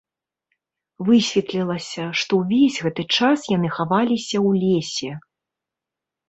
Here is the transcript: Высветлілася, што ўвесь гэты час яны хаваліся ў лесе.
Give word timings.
Высветлілася, 1.09 2.03
што 2.21 2.39
ўвесь 2.39 2.79
гэты 2.87 3.05
час 3.17 3.39
яны 3.57 3.69
хаваліся 3.77 4.37
ў 4.47 4.65
лесе. 4.65 5.11